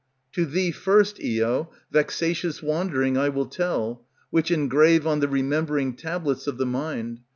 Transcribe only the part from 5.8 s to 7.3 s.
tablets of the mind.